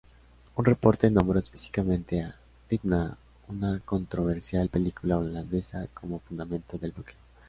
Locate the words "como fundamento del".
5.93-6.91